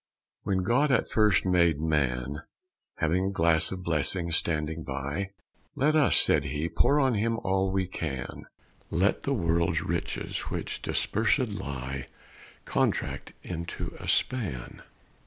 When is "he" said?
6.45-6.67